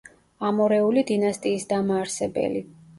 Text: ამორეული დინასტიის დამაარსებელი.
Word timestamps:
ამორეული 0.49 1.05
დინასტიის 1.13 1.69
დამაარსებელი. 1.77 2.69